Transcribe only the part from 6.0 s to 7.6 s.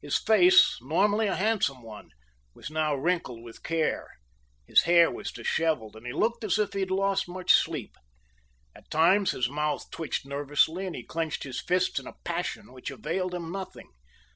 he looked as if he had lost much